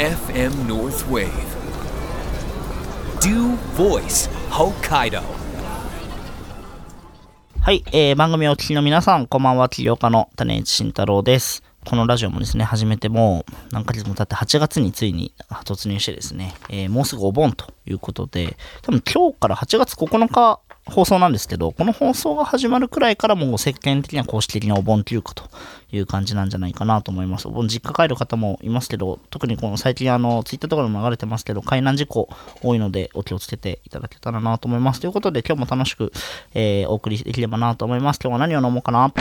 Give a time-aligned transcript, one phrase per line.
[0.00, 1.28] FM North Wave.
[3.20, 5.20] Do Voice Hokkaido.
[7.60, 11.62] はい、えー、番組をお聞きの皆さん、こんばんは、起業家の種市慎太郎です。
[11.84, 15.34] このラジオもですね、始めてもう何ヶ月も経って8月についに
[15.66, 25.44] 突入してですね、えーもうすぐお盆ということで、多分今日から8月9日放送なんですけど、この放送が始まるくらいからもう世間的には公式的なお盆休暇と
[25.92, 27.48] いう感じなんじゃないかなと思います。
[27.48, 32.28] お盆実家帰る方もいますけど、特にこの最近あの、ツイッターとかでも流れてますけど、海難事故
[32.62, 35.00] 多いのでお気をつけていただけたらなと思います。
[35.00, 36.12] ということで今日も楽しく、
[36.54, 38.20] えーお送りできればなと思います。
[38.22, 39.12] 今日は何を飲もうかな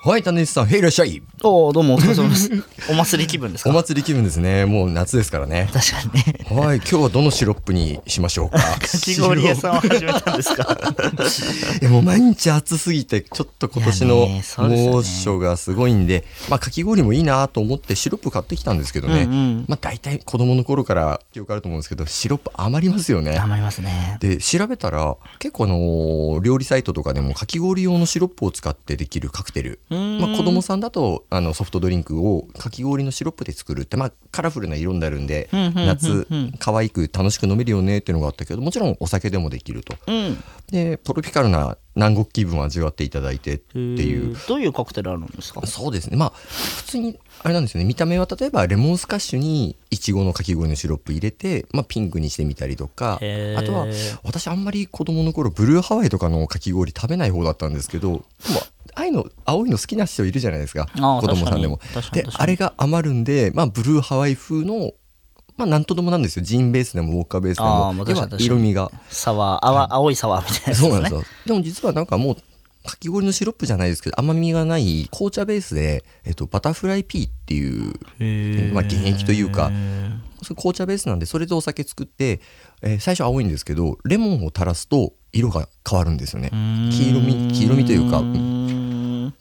[0.00, 1.20] はい、種市さん、へいいらっしゃい。
[1.42, 2.48] おおどうもお疲れ様です。
[2.88, 3.70] お祭り気分ですか？
[3.70, 4.64] お祭り気分ですね。
[4.64, 5.68] もう夏ですからね。
[5.72, 6.62] 確かにね。
[6.62, 8.58] はい、今日はどのシロップにしましょうか？
[8.58, 10.78] かき氷屋さんを始めたんですか？
[11.82, 19.22] えもう毎日暑すぎて、ちょっと今年の猛暑がすごいんで、まあ、かき氷もいいなと思ってシロップ買ってきたんですけどね。
[19.24, 23.36] うんうんまあ、大体子供の頃から記憶あると思うんですけど、シロップ余りますよね。
[23.36, 24.16] 余りますね。
[24.20, 36.26] で調べたら結構あの料理サイトとかでもかき氷用のシロップを使ってできるカクテル、まあ、子供さんだとあのソフトドリンクをかき氷のシロップで作るって、まあ、カラフルな色になるんで夏
[36.58, 39.96] 可愛く楽しく飲めるよねっていうのがあったけどもちろんお酒でもできると。
[40.06, 40.42] うん。
[40.70, 44.36] でトロピカルな南国気分を味わっていただいてっていう。
[44.46, 45.66] どういうカクテルあるんですか？
[45.66, 46.16] そうですね。
[46.16, 47.86] まあ普通にあれなんですよね。
[47.86, 53.86] 見た目は例えばレモンスカッシュにいちごのかき氷のシロップ入れて、まあ、ピンクにしてみたりとかあとは
[54.22, 58.22] 私あんまり子供の頃ブルーハワイとかのかき氷食べない方だったんですけどでも
[58.94, 60.86] ああいうの青いの好きな人いるじゃないですか。
[60.94, 61.80] 子供さんでも。
[62.12, 64.92] であれが余るんで、まあ、ブルーハワイ風の
[65.58, 66.44] まあなんとでもなんですよ。
[66.44, 68.90] ジンベースでもウォッカベースでも色味が。
[69.10, 71.10] サワー、あわ青いサワーみたいなやつそうなんね。
[71.10, 71.24] ですよ。
[71.46, 72.36] でも実はなんかもう
[72.88, 79.70] かき氷のシロップじゃないですけど甘みがない紅茶ベースで、えっと、バタフライピーっていうまあ、原液というか
[80.56, 82.40] 紅茶ベースなんでそれでお酒作って、
[82.80, 86.50] えー最初青いんですけどレモンを垂らすと色が変わるんですよね。
[86.90, 88.57] 黄色み黄色みというかうーん。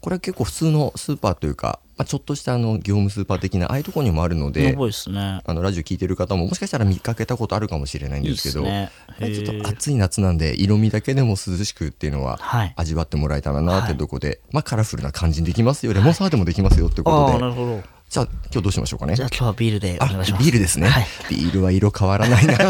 [0.02, 5.42] これは結構普通のスーパーというか、まあ、ちょっとしたあの業務スーパー的なああいうところにもあるのやでね。
[5.46, 8.92] あのラジオ聞いてる方ももしかしたら見かけたことあるかもしれないんですけどすね。
[9.20, 11.36] はいちょっと暑い夏なんで色味だけでも涼
[11.66, 12.74] しくっていうのははい。
[12.76, 17.82] 味わってもらえたらなっていうところで、まあカラフルな感じにできますよレモンサワーでもできますよってことで、なるほど。
[18.10, 20.44] じゃあ今日どうしましょうかねじゃあ今日はビールでおあ願いします。
[20.44, 21.06] ビールですね、はい。
[21.30, 22.58] ビールは色変わらないな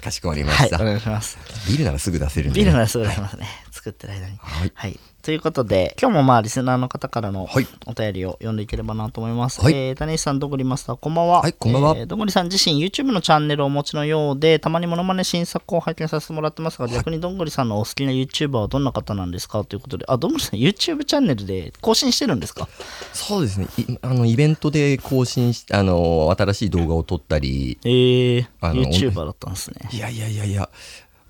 [0.00, 1.36] かしこまりまはい、した、お願いします。
[1.68, 3.46] ビールならすぐ出せるんでビールならすぐ出しますね。
[3.86, 4.36] 作ってる間に。
[4.38, 4.98] はいはい。
[5.22, 9.60] ということで、今日もまあ、リスナーの方からのはいお便りを読んでいければなと思います。
[9.60, 11.40] はいえー、種石さん、どんぐりマスター、こんばんは。
[11.42, 19.64] はいこんばんはえーどんぐりさん自身、YouTube のチャンネルをお持ちのようで、たまにモノマネ新作を拝見させてもらってますが、逆にどんぐりさんのお好きな YouTuber はどんな方なんですか？
[19.64, 22.68] ということで、あ、どんぐりさん、YouTube チャンネルで更新してるんですか？
[23.12, 29.88] そうですねいあのイベントで更新しあの新しい動画を撮ったりえー、YouTuber だったんですね。
[29.92, 30.68] いやいやいやいや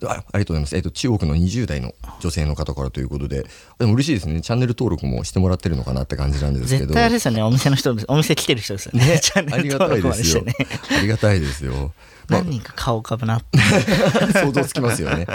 [0.05, 3.47] あありがとうございます、えっと中国の20代の女性の方からということで。
[3.79, 4.41] でも嬉しいですね。
[4.41, 6.87] チャンネル登録もしてもらってるのかなって感じなんですけど。
[6.87, 9.07] 絶対あれですよね、お店の人お店来てる人ですよね。
[9.07, 10.43] ねチャンネルありがた登録いですよ。
[10.43, 10.99] までしてね。
[10.99, 11.93] ありがたいですよ。
[12.29, 13.59] まあ何人か顔浮かぶなって。
[14.33, 15.27] 想像つきますよね。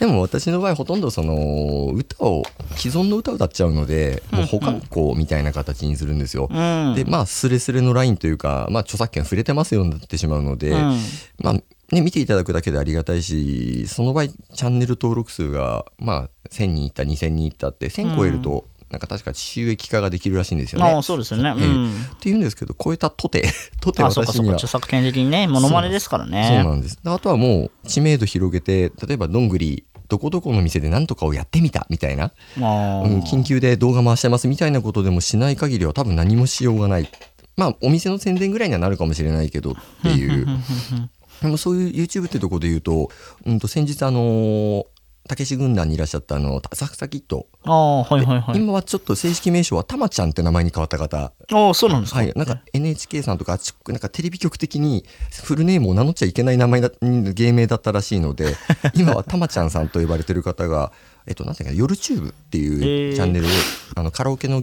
[0.00, 2.44] でも私の場合ほとんどその歌を
[2.76, 6.94] 既存の歌を歌っちゃうのでもう保管庫みたいな形にするんですよ、うん。
[6.96, 10.98] でまあスレスレのラインというか、まあ、著作権触れてますようになってしまうので、うん。
[11.40, 11.54] まあ
[11.94, 20.88] ね、見ていただくだけでありがたいしその場合チャンネル登録数が、まあ、1000人いった2000人いったって1000超えると、なんか確か収益化ができるらしいんですよね。
[20.88, 21.50] ああ、そうですよね。
[21.50, 21.90] うええん。
[21.90, 23.48] っていうんですけど超えたとて
[23.80, 26.62] とて私には著作権的にね、モノマネですからそうね。
[26.64, 26.98] なんです。
[27.04, 37.08] あとはもう知名度広げて例えばどんぐりどこどこの店で何とかをやってみたみたいな、まあ、うん、緊急で動画回してますみたいなことでもしない限りは多分何もしようがない
[37.56, 40.46] まあお店の宣伝ぐらいにはなるかもしれないけどっていう
[41.42, 43.10] でもそういう YouTube ってとこで言うと,、
[43.46, 44.84] うん、と先日あのー
[45.26, 48.58] たけし軍団にいらっしゃったあの浅草キッド、ああ、はいはいはい。
[48.58, 52.18] 今はちょっと正式名称はたまちゃんって名前に変わった方ああ、そうなんですか。
[52.18, 55.06] はい、なんか NHK さんとかあっちなんかテレビ局的に
[55.44, 58.54] フルネームを名乗っちゃいけない名前だ芸名だったらしいので
[58.94, 60.92] 今はたまちゃんさんと呼ばれてる方が、
[61.26, 63.48] えっと、なんていうか夜チューブっていうチャンネルを
[63.94, 64.62] あのカラオケの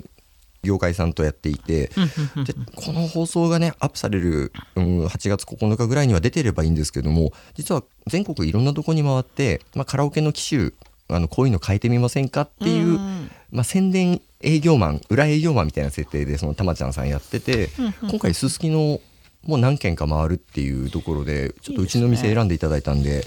[0.64, 10.72] 業界さんとやっていてでこの放送がねアップされる、うん、8月9日ぐらいには出てればいいんですけども実は全国いろんなとこに回って、まあ、カラオケの機種
[11.10, 13.00] あのこういうの変えてみませんかっていう、
[13.52, 17.70] まあ、宣伝営業マン裏営業マンみたいな設定でそのたまちゃんさんやってて
[18.02, 19.00] 今回すすきの
[19.48, 23.26] もう何軒か回るっていうところでちょっとうちの店選んでいただいたんで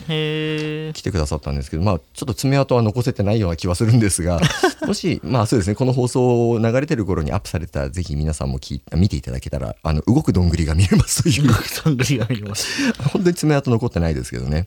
[0.94, 4.40] 来てくださったんですけどまあちょっと爪痕は残せてないような気はするんですが
[4.86, 11.48] もしまあそうですねこの放送流れてる頃にアップされたらぜひ皆さんも聞い見ていただけたらあの動くどんぐりが見れますという。
[11.84, 12.92] どんぐりが見れます。
[13.12, 14.66] 本当に爪痕残ってないですけどね。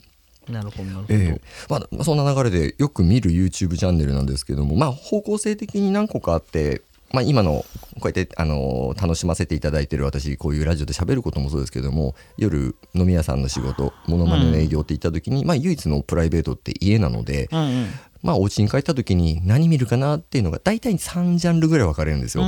[0.50, 1.42] なるほどなるほど、ええ。
[1.70, 7.66] まあ、そんな流れでよく見る YouTube チャンネルなんですけども、まあ、方向性的に何個かあって、まあ、今の
[8.00, 17.88] こうやって、あの楽しませていただいてる私こういうラジオで喋ることもそうですけども夜飲み屋さんの仕事モノマネの営業って言った時に、まあ、唯一のプライベートって家なので、うんうん。
[18.24, 22.44] まあ、お家に帰った時に何見るかなっていうのが大体3ジャンルぐらい分かれるんですよ。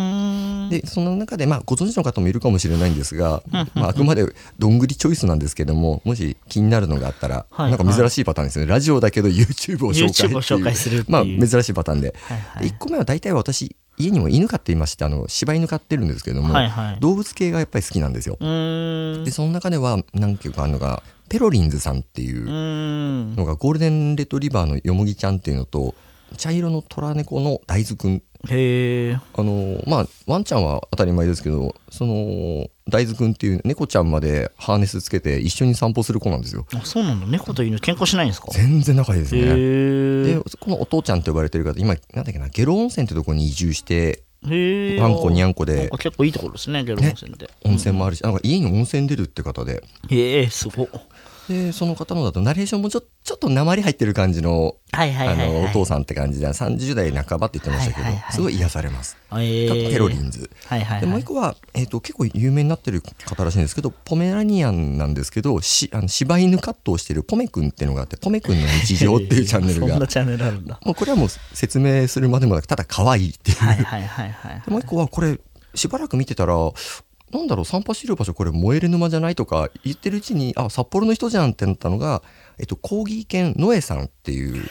[0.70, 4.26] でその中で、まあ、ご存知の方もいるかもしれないんですが、まあ、あくまで
[4.58, 7.72] どんぐりチョイスなんですけどももし気になるのがあったら、はい。
[7.72, 12.64] なんか珍しいパターンですね、ラジオだけど YouTube を紹介 YouTube を紹介するまあ、珍しいパターンで,、はいはい。
[12.64, 17.00] で1個目は大体私家にも犬飼っていましてあの柴犬飼ってるんですけども、はいはい。
[17.02, 18.38] 動物系がやっぱり好きなんですよ。
[18.40, 22.46] でその中では何ていうかあるのがペロリンズさんっていう
[23.36, 25.96] のがゴールデンレトリバーのよもぎちゃんっていうのと
[26.38, 28.24] 茶色の虎猫の大豆くん。
[28.50, 36.66] へえあのまあワンちゃんは当たり前ですけどその大豆くんっていう猫ちゃんまでハーネスつけて一緒に散歩する子なんですよ。
[36.74, 37.28] あそうなんだ。
[37.28, 38.48] 猫と犬喧嘩しないんですか？
[38.52, 49.84] 全然仲いいですへねえでこのお父ちゃんって呼ばれてる方今なんだっけな下呂温泉ってとこに移住してワンコにゃんこでか結構いいところですねゲロ温泉で、温泉もあるし、なんか家に温泉出るって方で。
[50.10, 50.88] へえすごっ
[51.50, 59.18] でその方のだとナレーションもちょちょっと鉛入ってる感じのはいはいあのお父さんって感じで30代半ばって言ってましたけど、はいはいはいすごい癒されます。
[59.32, 60.50] えー、ペロリンズ。
[60.68, 61.02] はいはいはい。
[61.02, 69.98] でもう一個は、えー、と結構有名になってる方らしいんですけどポメラニアンなんですけどしあの柴犬カットをしてるポメくんっていうのがあってポメくんの日常っていうチャンネル そんが
[70.94, 74.62] これはもう説明するまでもなくただ可愛いっていう、はいはいはいはい。
[74.64, 75.40] でもう一個はこれ
[75.74, 76.56] しばらく見てたら
[77.32, 82.22] なんだろう散歩してる場所これ燃える沼じゃないとか言ってるうちにあ札幌の人じゃんってなったのが、
[82.58, 84.64] えっと、コーギー犬ノエさんっていう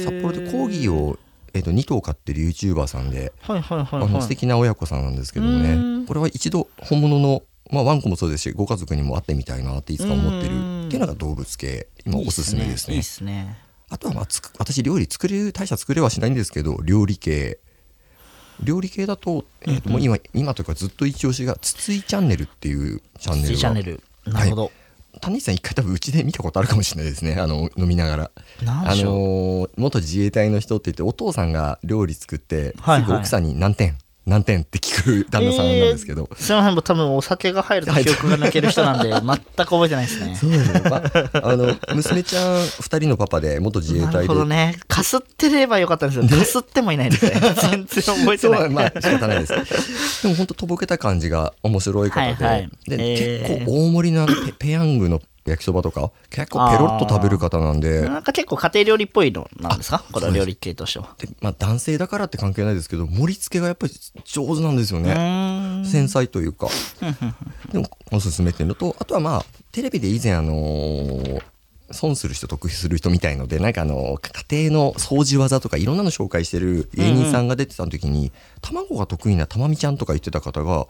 [0.00, 1.18] 札幌でコーギーを、
[1.52, 4.12] えっと、2頭飼ってる YouTuber さんではいはいはいあはい。
[4.12, 6.06] の素敵な親子さんなんですけどもうねん。
[6.06, 10.54] これは一度本物の、まあ、ワンコもそうですしご家族にも会ってみたいなっていつか思ってる。
[10.54, 10.86] うん。
[10.86, 11.88] っていうのが動物系。
[12.06, 12.94] 今おすすめですね。
[12.94, 13.56] いいっすね。
[13.90, 17.58] あとはまあつく私料理作れ大した作れはしないんですけど料理系
[18.62, 23.60] 料理系だと,、えーともう今今というかずっと一押しが「筒井チャンネル」っていうチャンネルが。
[23.60, 24.02] チャンネル。
[24.26, 24.72] なるほど、
[25.20, 28.30] 谷口さん一回多分うちで見たことあるかもしれないですねあの飲みながら。
[28.66, 33.02] あのー元自衛隊の人って言ってお父さんが料理作って、はいはい。
[33.02, 33.96] すぐ奥さんに何点
[34.30, 40.36] 何点って聞く旦那さんなんですけど、すいませんもう多分お酒が入ると記憶が抜ける人なんで 全く覚えてないですね。
[40.40, 41.02] そうですね、ま
[41.42, 44.78] あ、あの娘ちゃん2人のパパで元自衛なる隊でほどね。
[44.86, 48.60] かすってればよかったんですけどかすってもいないですね 全然覚えてない。
[48.60, 50.22] そうまあ仕方ないです。
[50.22, 52.70] でも本当とぼけた感じが面白い方で,、はいはい。
[52.86, 53.54] でえー。
[53.56, 56.10] 結構大盛りなペペヤングの焼きそばとか？
[56.30, 58.02] 結構ペロッと食べる方なんで。
[58.02, 60.04] なんか結構家庭料理っぽいのなんですか？
[60.12, 61.14] これは料理系としては。
[61.18, 63.92] で、まあ、男性だからって関係ないですけど盛り付けがやっぱり
[64.24, 66.68] 上手なんですようね繊細というか。
[67.72, 71.42] でもおすすめっていうのとあとはまあテレビで以前あのー
[71.92, 74.16] 損する人得する人みたいのでなんかあの
[74.48, 80.86] 家庭の掃除技とかいろんなの紹介してる芸人さんが出てた時に、卵が得意なたまみちゃんとか言ってた方がう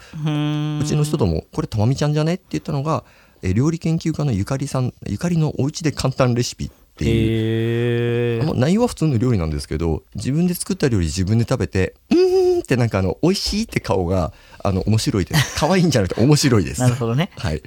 [0.85, 2.35] ちの人ともこれたまみちゃんじゃね？
[2.35, 3.05] って言ったのが
[3.43, 8.55] え料理研究家のゆかりさんゆかりのお家で簡単レシピっていう。
[8.55, 14.33] 内容は普通の料理なんですけど自分で作った料理自分で食べてうーんってなんかあの美味しいって顔が
[14.63, 15.57] あの面白いです。
[15.59, 16.81] 可愛いんじゃなくて面白いです。
[16.81, 17.31] なるほどね。
[17.37, 17.63] はい。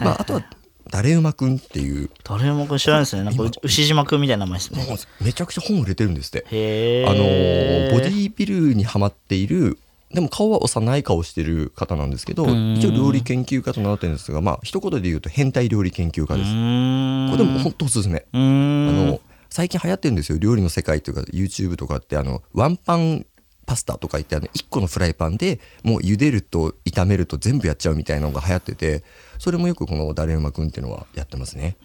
[0.00, 0.44] まああとは
[0.90, 2.10] 誰馬くんっていう。
[2.24, 3.22] 誰も知らないですね。
[3.24, 4.86] なんか牛島くんみたいな名前ですね。
[5.20, 6.46] めちゃくちゃ本売れてるんですって。
[6.50, 9.78] へえあのーボディービルにハマっている
[10.14, 12.74] でも顔は幼い顔してる方なんですけどん。
[12.76, 16.50] 一応料理研究家と名乗ってるんですがまあ一言で言うと変態料理研究家うです。
[16.50, 18.24] これでも本当おすすめ。
[18.32, 20.38] あの最近流行ってるんですよ。
[20.38, 23.26] 料理の世界というか YouTube とかってあのワンパン
[23.66, 29.04] パスタとか言ってあの1個のフライパンでもう茹でると炒めると全部やっちゃうみたいなのが流行ってて
[29.38, 31.76] それもよくこの「だれうまくん」っていうのはやってますね。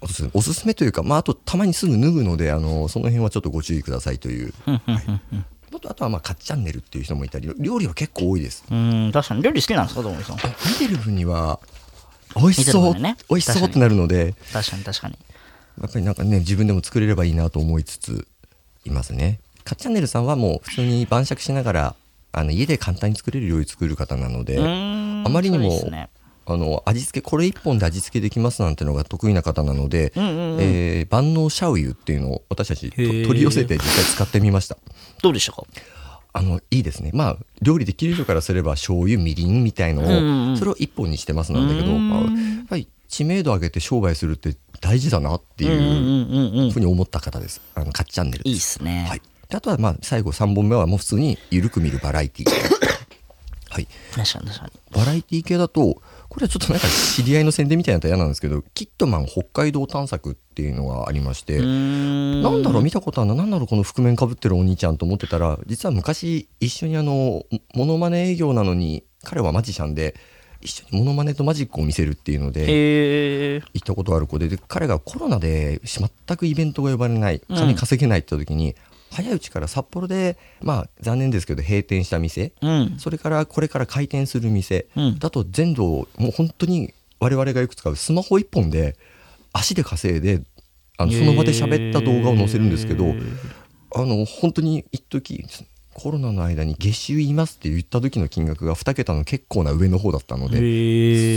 [0.00, 0.30] おすすめ。
[0.34, 5.20] おすすめというか、まあ、あとたまにすぐ脱ぐのであのその辺はちょっとご注意くださいという、はい、あ
[5.84, 8.64] とあとはまあカッチャンネルっていう人もいたり料理は結構多いです。
[8.70, 9.42] うーん確かに。
[9.42, 10.36] 料理好きなんですかともりさん。
[10.36, 10.42] 見
[10.78, 11.60] てる分には
[12.36, 13.16] 美味しそう、ね。
[13.28, 15.18] 美味しそうってなるので確かに確かに。
[15.80, 18.26] やっぱりなんかね自分でも作れればいいなと思いつつ
[18.84, 19.40] いますね。
[19.64, 21.94] カッチャンネルさんはもう普通に晩酌しながら
[22.32, 25.80] あの家で簡単に作れる料理作る方なのであまりにも
[26.46, 30.58] あの味付けこれ一本で味付けできますなんてのが得意な方なので、んうんうん。
[30.60, 34.76] えー万能シャウユっていうのを私たち取り寄せて実際使ってみました。
[35.22, 35.62] どうでしたか？
[36.32, 37.10] あのいいですね。
[37.14, 42.12] まあ料理できる人からすれば醤油みりんみたいのを、うんうんそれを一本にしてますなんだけど、うん。
[42.12, 42.22] あや
[42.64, 47.60] っぱり知名度上げて商売するって大事だなっていうふうに思った方です。
[47.74, 49.06] あのカッチャンネルいいっすね。
[49.08, 52.50] はい、であとはまあ最後3本目はもう普通に緩く見るバラエティ
[53.70, 53.86] はい。
[54.14, 54.72] 確かに確かに。
[54.90, 56.00] バラエティ系だと
[56.34, 62.42] これはちょっとなんか知り合いの宣伝みたいなのと嫌なんですけどキットマン北海道探索っていうのがありまして、ん。
[62.42, 70.16] なんだろう見たことあるななんだろうこの覆面かぶってるお兄ちゃんと思ってたら実は昔一緒にあのモノマネ営業なのに彼はマジシャンで
[70.60, 78.74] 一緒にモノマネとマジックを見せるっていうので行ったことある子でで彼がコロナで全くイベントが呼ばれないうん金稼げないって言った時に、
[79.14, 82.52] 早いうちから札幌でまあ残念ですけど閉店した店。
[82.60, 82.96] うん。
[82.98, 85.18] それからこれから開店する店、うん。
[85.18, 88.96] だと全土もう本当に我々がよく使うスマホ一本で
[89.52, 90.42] 足で稼いで
[90.98, 93.14] あのその場で喋った動画を載せるんですけど、
[93.94, 95.44] あの本当に一時
[95.94, 100.56] コロナの間に月収言いますって言った時の金額が2桁の結構な上の方だったので、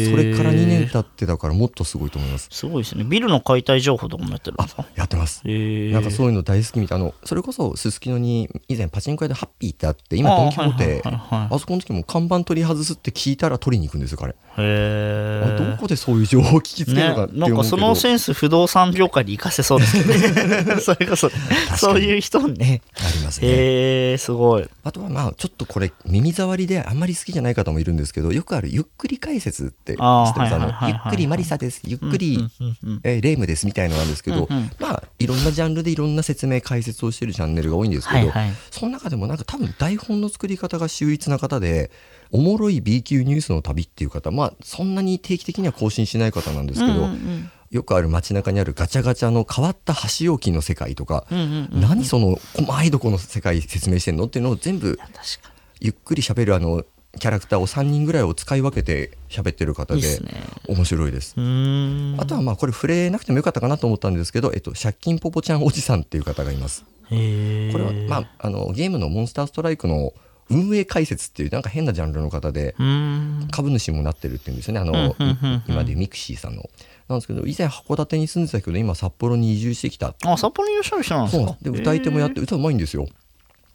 [0.09, 2.49] それから2年経ってだからもっとすごいと思います。
[2.51, 3.03] すごいですね。
[3.03, 4.85] ビルの解体情報とかもやってるんですか？
[4.95, 5.43] やってます。
[5.45, 6.99] なんかそういうの大好きみたい。
[6.99, 20.79] なあのそれこそすすきのに以前パチンコ屋でハッピーってあって今ドン・キホーテあそこの時も看板取り外すって聞いたら取りに行くんですよ彼、へあえどこでそういう情報を聞きつけるねのかって思うけど、なんかそのセンス不動産業界に活かせそうですけどね。
[20.81, 21.29] それこそ
[21.77, 22.81] そういう人ね。
[22.95, 23.47] ありますね。
[23.47, 24.67] へえすごい。
[24.83, 30.33] あとはまあちょっとこれ耳障りであんまり好きじゃない方もいるんですけどよくあるゆっくり解説って知ってま
[30.81, 30.87] す？
[30.87, 31.81] ゆっくりマリサです。
[31.85, 32.47] ゆっくり、
[33.03, 34.71] えーレイムですみたいのなんですけど、うんうん。
[34.79, 38.53] まあいろんなジャンルでいろんな説明解説をしてるチャンネルが多いんですけど、はいはい。
[38.71, 41.91] その中でもなんか多分台本の作り方が秀逸な方で
[42.31, 47.51] おもろい B 級ニュースの旅っていう方まあそんなに定期的には更新しない方なんですけど、うんうんうん。
[47.69, 54.99] よくある街中にあるガチャガチャの変わった箸置きの世界とか、うんうんうん何その細いとこの世界説明してんのっていうのを全部
[55.79, 56.83] ゆっくり喋るあの
[57.19, 60.01] キャラクターを3人ぐらいを使い分けて喋ってる方で
[60.67, 61.35] 面白いです。
[61.37, 62.21] にうーん。
[62.21, 66.85] あとはまあこれ触れなくてもよかったかなと思ったんですけど、えっと、借金ポポちゃんおじさんっていう方がいます。
[67.09, 70.13] これは、まあ、あのゲームのモンスターストライクの
[70.49, 72.75] 運営解説っていうなんか変なジャンルの方で
[73.51, 74.79] 株主もなってるっていうんですよね。
[74.79, 75.15] あの、
[75.67, 76.69] 今でミクシーさんの。
[77.07, 81.47] なんですけど以前函館に住んでたけど今札幌に移住してきたあ札幌にいらっしゃる人なんですか？
[81.47, 83.07] そうで歌い手もやって歌うまいんですよ。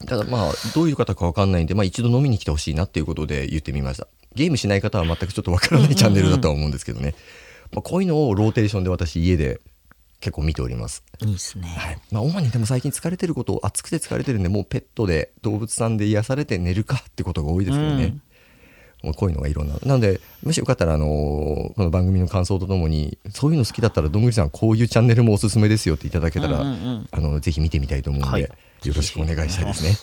[0.06, 4.06] ただまあどういう方か分かんないんで、まあ、一度飲みに来てほしいなっていうことで言ってみました。
[4.34, 7.14] ゲームしない方は全くちょっと分からないチャンネルだとは思うんですけどね、
[7.72, 9.60] まあ、こういうのをローテーションで私家で
[10.22, 11.02] 結構見ております。
[11.20, 11.66] いいですね。
[11.68, 11.98] はい。
[12.12, 18.16] まあ、主にでも最近疲れてること暑くて疲れてるんでもうペットで動物さんで癒されて寝るかってことが多いですけどね、
[19.02, 19.74] もうこういうのがいろんな。
[19.84, 27.08] なのでもしよかったら、あのーこの番組の感想とともにそういうの好きだったらどんぐりさんこういうチャンネルもおすすめですよっていただけたら、うんうんうん。
[27.10, 28.42] あのぜひ見てみたいと思うんで、はい。
[28.42, 28.48] よ
[28.94, 29.96] ろしくお願いしたいですね。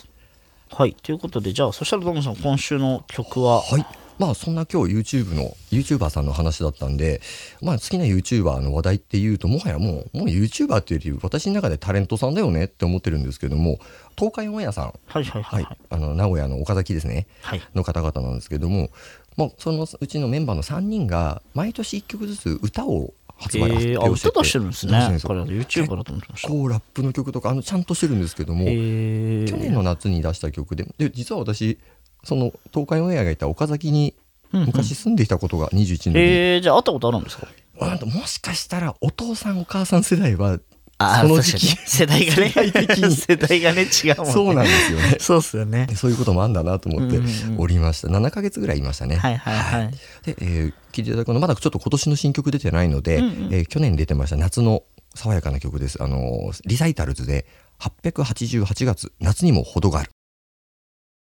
[0.70, 0.94] はい。
[1.02, 3.62] ということでじゃあそしたらどうもさん今週の曲は？
[3.62, 3.86] はい
[4.20, 7.22] まあそんな今日 YouTube の YouTuber さんの話だったんで、
[7.62, 13.78] まあ、好きな YouTuber の話題っていうともはやもうもう YouTuber っていうより私の中でタレントさんだよねって思ってるんですけども
[14.18, 14.84] 東海オンエアさん。
[15.06, 15.62] はいはいははい。
[15.62, 17.62] いはい、あの名古屋の岡崎ですね、はい。
[17.74, 18.90] の方々なんですけども、
[19.38, 24.28] まあ、そのうちのメンバーの3人が毎年1曲ずつ歌を発売、発表してて。
[24.28, 24.92] 歌出してるんですね。
[24.92, 31.78] 出してるんですよ彼は YouTuber だと思ってましたこうラップの曲とかあのちゃんとしてるんですけども、えー、去年の夏に出した曲でで実は私
[32.24, 34.14] その東海オンエアがいた岡崎に
[34.52, 37.46] 昔住んでいたことが21年に、えー、じゃあ会ったことあるんですか？
[37.80, 40.58] なんともしかしたらお父さんお母さん世代は
[40.98, 42.52] あその時期世代がね。
[43.10, 44.32] 世代がね 違うもんね。
[44.34, 45.16] そうなんですよね。
[45.18, 45.86] そうっすよね。
[45.86, 47.18] でそういうこともあんだなと思って
[47.56, 49.16] おりました、7ヶ月ぐらいいましたね。
[49.16, 49.90] はいはいはい。
[50.26, 54.82] で、えー聞いていただくのはまだちょっと今年の新曲出てないので、うえー去年出てました夏の
[55.14, 56.02] 爽やかな曲です。
[56.02, 57.46] あのーリサイタルズで
[57.78, 60.10] 888月夏にも程がある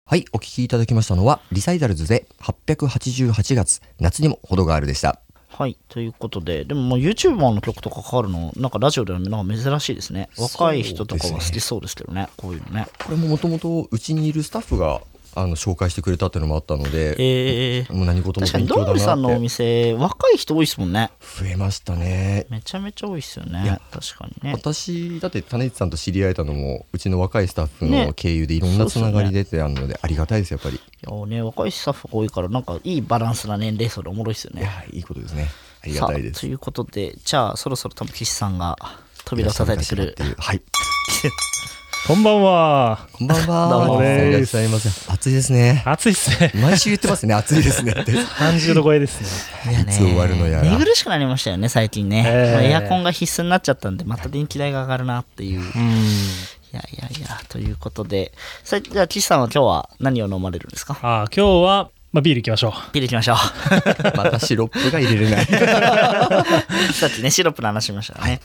[0.08, 5.18] はいお聴きいただきましたのはリサイタルズで888月夏にも程があるでした。
[5.48, 10.28] はいということででももう YouTuber の曲とかかかるのなんかラジオではなんか珍しいですね。
[10.38, 12.86] 若い人とかは好きそうですけどねこういうのね。
[13.04, 15.00] これももともとうちにいるスタッフが
[15.36, 21.10] あの紹介してくれたっていうのもあったので、えー、もう何事も確かに勉強だどんぐりさんのおなって店若い人多いですもんね。
[21.20, 22.46] 増えましたね。
[22.48, 24.52] めちゃめちゃ多いですよいねや確かにね。
[24.54, 28.06] 私だって種市さんと知り合えたのもうちの若いスタッフね。
[28.06, 30.76] の経由でいろんなつながり出てあるのでありがたいですやっぱり。
[30.76, 34.62] いやね若いスタッフが多いからなんかいいバランスな年齢層でおもろいですよね。
[34.62, 35.48] いやいいことですね。
[35.82, 36.40] ありがたいです。
[36.40, 38.76] ということでじゃあそろそろ多分岸さんが
[39.26, 40.62] 扉を叩いてくるはい
[42.06, 43.08] こんばんは。
[43.12, 46.52] こんばんは どうもいらっしゃいませ暑いですね暑いっすね。
[46.54, 49.20] 毎週言ってますね暑いですねって30度超えです
[49.66, 49.80] ね。
[49.82, 56.04] いつ終わるのやら寝苦しくなりましたよね最近ね、エアコンが必須になっちゃったんでまた電気代が上がるなっていういうん。
[56.72, 58.32] やいやいや、ということで、
[58.62, 60.96] さじゃあ、岸さんは今日は何を飲まれるんですか？
[61.02, 62.72] あー今日は、まあ、ビールいきましょう。
[62.92, 63.36] ビールいきましょう。
[64.16, 65.46] またシロップが入れれない
[66.94, 68.40] さっきね、シロップの話しましたね。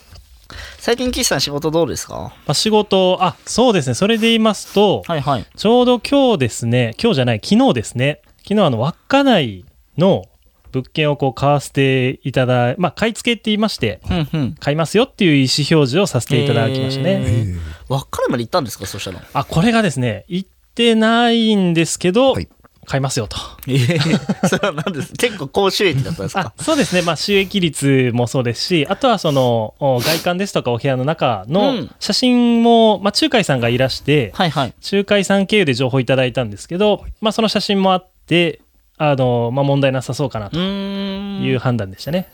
[0.83, 2.15] 最近、岸さん仕事どうですか？
[2.15, 5.45] まあ、仕事、あそうですね、それで言いますと、はいはい。
[5.55, 9.63] ちょうど今日ですね、今日じゃない、昨日ですね、昨日あの稚内
[9.99, 10.25] の
[10.71, 14.55] 物件をこう買わせていただいまあ、買い付けって言いまして、うんうん。
[14.55, 17.21] 買いますよっていう意思表示をさせていただきましたね。
[17.27, 19.21] えー稚内まで行ったんですかそしたら？
[19.33, 22.49] あ、これがですね、行ってないんですけど、はい
[22.85, 23.37] 買いますよと。
[23.67, 34.73] えー、 それは何です結構高収益だったんですあかそうですね、まあ、収益率もそうですし、あとはそのお外観ですとかお部屋の中うのん写真も、まあ、仲介さんがいらして、はいはい。
[34.91, 38.61] 仲介さん経由で情報いただいたんですけど、まあ、その写真もあって、
[38.97, 40.59] あのまあ、問題なさそうかなうと。
[40.59, 42.29] いう判断でしたね。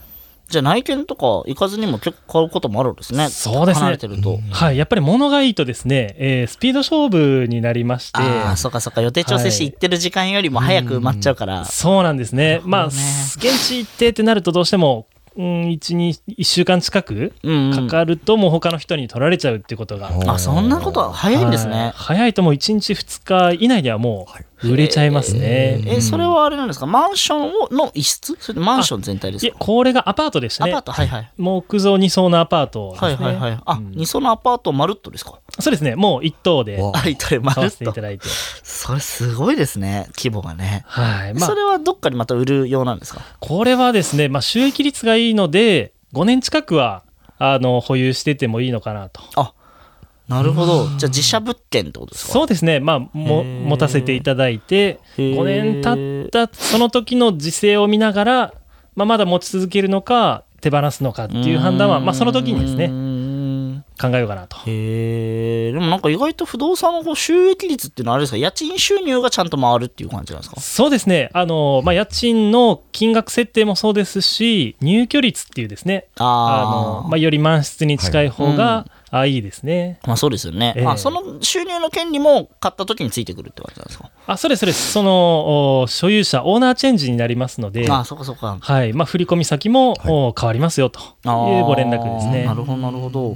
[0.47, 3.29] じゃあ内見とか行かずにも結構買うこともあるんですね。
[3.29, 4.39] そうですね離れてると。
[4.51, 9.01] はい、やっぱり物がいいとですね、えースピード勝負になりまして、ああ、そっかそっか。
[9.01, 11.65] 予定調整して行ってる時間よりも早く埋まっちゃうから。
[11.65, 12.61] そうなんですね。
[12.63, 17.87] まあ、現地行ってってなるとどうしても、うん、1、2、1週間近くうん、うん。
[17.87, 20.11] かかるともう他の人に取られちゃうっていうことが。
[20.25, 21.93] あ、そんなことは早いんですはいね。
[21.95, 25.83] 早いともう1日2日以内にはもう売れちゃいますね。
[25.85, 26.85] え、それはあれなんですか？
[26.87, 28.35] マンションをの一室？
[28.39, 30.81] それとマンション全体ですいやかこれがアパートでしたねアパー。
[30.83, 30.91] ト？
[30.93, 31.31] はいはい。
[31.37, 33.07] 木造2層のアパートですね。
[33.25, 33.61] はいはいはい。
[33.65, 35.39] あ、うん二層のアパートまるっとですか？
[35.59, 35.95] そうですね。
[35.95, 37.69] もう1棟でわあ、いたれまるっと。
[37.69, 38.27] せていただいて。
[38.63, 40.07] それすごいですね。
[40.17, 40.83] 規模がね。
[40.87, 41.33] はい。
[41.33, 43.21] まあそ、れはどっかにまた売るようなんですか？
[43.39, 47.03] これはですね、まあ、収益率がいいので、5年近くは、
[47.37, 49.21] あの、保有しててもいいのかなと。
[49.35, 49.53] あ、
[50.27, 50.87] なるほど。
[50.97, 52.33] じゃあ自社物件ってことですか？
[52.33, 52.79] そうですね。
[52.79, 58.53] まあ、も、持たせていただいて、へー5年経ったその時の時勢を見ながら、
[58.95, 63.83] まあ、まだ持ち続けるのか、手放すのかっていう判断は、まあ、その時にですね、ね。
[63.99, 64.57] 考えようかなと。
[64.65, 65.71] へえ。
[65.71, 68.37] でもなんか意外と不動産のこう収益率っていうのはあれですか？
[68.37, 70.59] 家賃収入がちゃんと回るっていう感じなんですか？
[70.59, 71.29] そうですね。
[71.33, 79.99] あの、まあ、家賃の金額設定もそうですし、入居率っていうですね、ああの、まあ、より満室に近い方が、あいいですね。
[80.05, 80.73] まあそうですよね。
[80.75, 84.09] ええあその収入の権利も買った時についてくるって感じなんですか？
[84.27, 84.91] あ、そうです、そうです。
[84.91, 88.57] その、お所有者、オーナーチェンジになりますので、あそっかそっか。
[88.59, 88.91] はい。
[88.93, 92.53] まあ、振込先も、お変わりますよというご連絡ですねな。
[92.53, 93.35] るほどなるほど。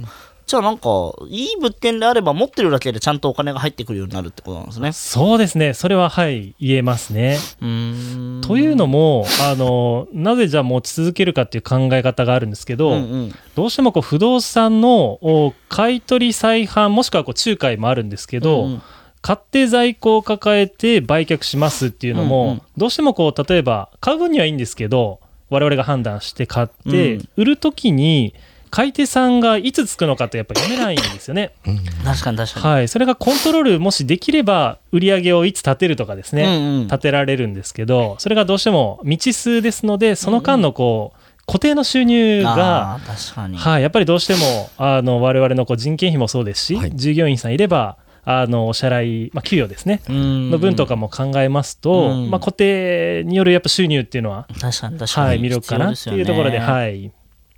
[0.52, 4.92] じゃあなんかいい物件であれば持ってるだけでちゃんとお金が入ってくるようになるってことなんですね。
[4.92, 5.72] そうですね。
[5.72, 7.38] それは、はい、言えますね。
[7.62, 8.40] うーん。
[8.42, 18.82] というのも、あの、なぜじゃあ持ち続けるかっていう考え方があるんですけど、うんうんどうしてもこう不動産のお買い取り再販もしくはこう仲介もあるんですけど、うんうん
[19.22, 28.34] 買って在庫を抱えて売却しますっていうのも、うんうんどうしてもこう例えば買う分にはいいんですけど我々が判断して買って、うん売る時に
[28.72, 31.50] 買い手さんがいつつくのかってやっぱ読めないんですよね。
[32.04, 32.66] 確かに確かに。
[32.74, 36.82] はい、それがコントロールもしできれば売り上げをいつ立てるとかですね、うんうん。
[36.84, 43.58] 立てられるんですけどそれがどうしても未知数ですのでその間のこう固定の収入が、あー確かに。
[43.58, 46.92] はい、やっぱりどうしてもあの我々のこう人件費もそうですし、はい。
[46.94, 52.30] 従業員さんいればあのお支払い、まあ、給与ですね、うんの分とかも考えますと、うん。
[52.30, 55.26] まあ、固定によるやっぱ収入っていうのは、確かに確かに。
[55.26, 56.60] はい、魅力かなっていうところで、い。
[56.60, 57.12] はい、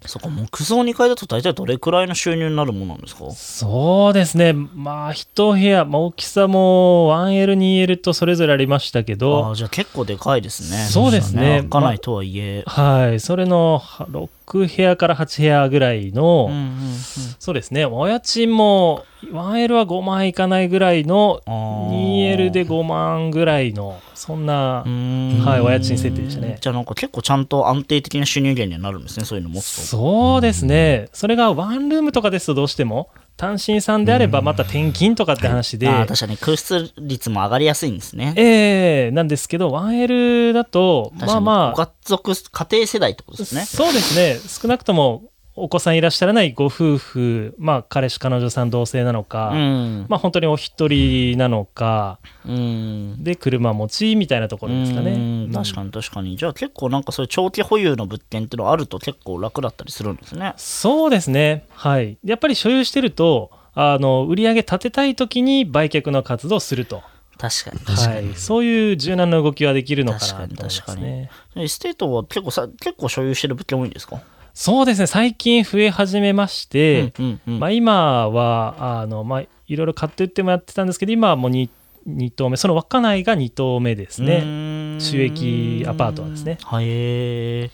[0.06, 3.30] そっか、木造2階だと大体どれくらいの収入になるものなんですか？
[3.32, 10.86] そうですね、まあ、一部屋、まあ、大きさも 1L、2L とそれぞれありましたけあど、あ、じゃあ結構でかいですね。
[10.90, 11.60] そうですね。
[11.62, 12.64] 開かないとはいえ。
[12.66, 14.06] はい、それのは
[14.46, 16.94] 6部屋から8部屋ぐらいの、うんうんうん。
[17.38, 26.58] そうですね、お家賃も 1L は5万いかないぐらいの、あー 2L で5万ぐらいの、そんなはいお家賃設定でしたね。
[26.60, 29.82] じゃあなんか結構ちゃんと安定的な収入源にはなるんですね、そういうの持つと。
[29.82, 36.36] そうですね、それがワンルームとかですとどうしても、単身さんであればまた転勤とかって話で、ああ、確かに。
[36.36, 38.32] 空室率も上がりやすいんですね。
[38.36, 43.64] ええなんですけど、1L だと、まあまご家族、家庭世代ってことあ、ですね。
[43.64, 45.24] そうですね、少なくとも
[45.56, 50.06] お子さんいらっしゃらないご夫婦、まあ、彼氏、彼女さん同性なのか、うん。
[50.08, 53.22] まあ、本当にお一人なのか、うん。
[53.22, 55.12] で、車持ちみたいなところですかね。
[55.12, 56.36] うん確かに確かに。
[56.36, 60.54] じゃあ結構なんかそういう長期保有の物件っていうのあると結構楽だったりするんですね。
[60.56, 62.18] そうですね、はい。
[62.24, 67.02] やっぱり所有してると、あの売り上げ立てたいときに売却の活動をすると、
[67.38, 68.28] 確かに確かに。
[68.28, 71.30] はい、そういう柔軟な動きはできるのかなと確かに思います確かにね。
[71.56, 74.20] エステートは結構さ結構所有してる物件多いんですか？
[74.54, 81.68] そうですね、最近増え始めまして、うんうんまあ、今はあの、まあ、いろいろ買って売ってもやってたんですけど、今はもう 2,
[82.06, 85.00] 2棟目、その稚内が2棟目ですね。
[85.00, 86.58] 収益アパートはですね。
[86.62, 87.70] はい。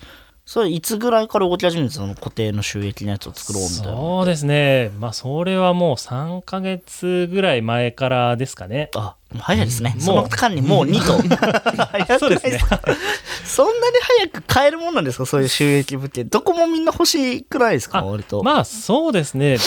[0.52, 2.16] それいつぐらいから動き始めてその？
[2.16, 3.92] 固定の収益のやつを作ろうみたいな。
[3.96, 4.90] そうですね。
[4.98, 8.90] まあそれはもう3ヶ月ぐらい前からですかね。
[8.96, 10.00] あ早いですね、うん。
[10.00, 10.86] その間にもう。
[10.86, 11.76] 2棟早く
[12.08, 12.58] ないそうですね。
[13.46, 15.24] そんなに早く買えるもんなんですか？
[15.26, 16.28] そういう収益物件。
[16.28, 18.00] どこもみんな欲しいくらいですか？
[18.00, 19.56] あ割と、まあそうですね。
[19.56, 19.60] ぶ